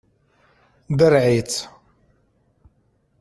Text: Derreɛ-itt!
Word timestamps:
Derreɛ-itt! 0.97 1.57